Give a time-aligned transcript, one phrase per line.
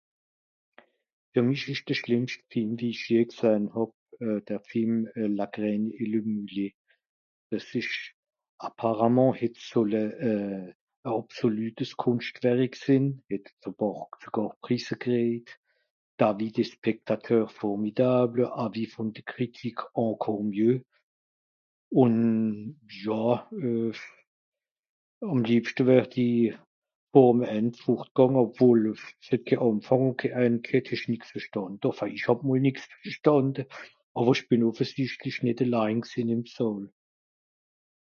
[1.33, 3.93] "fer mich isch de schlimmscht Film wie ich jeh gsahn hàb
[4.25, 4.93] euh der Film
[5.37, 6.75] ""La graine et le (mulet?)"".
[7.51, 7.95] Dis isch,
[8.67, 10.31] apparemment, het s solle e
[11.15, 15.49] àbsolütes Kunschtwärik sin, het sogàr e Pààr Prisse kriet,
[16.19, 20.79] d'avis des spectateurs: ""formidable"", avis von de Critiques ""encore mieux"",
[22.03, 22.15] un
[23.03, 23.25] ja,
[23.65, 23.95] euh,
[25.29, 26.29] àm liebschte wärt i
[27.15, 31.89] vor'm End furtgànge, obwohl, es het ke Ànfàng un ke End ghett, hesch nix vestànde,
[31.91, 33.65] enfin ich hàb emol nix vestànde
[34.21, 36.83] àwer ich bin offesichtlich nitt elain gsinn im Sààl"